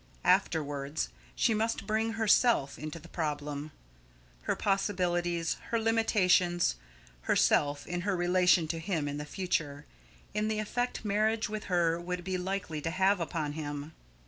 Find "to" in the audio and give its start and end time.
8.69-8.79, 12.81-12.89